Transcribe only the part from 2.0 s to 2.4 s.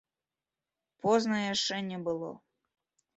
было.